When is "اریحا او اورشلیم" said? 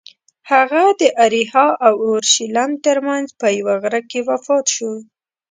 1.25-2.71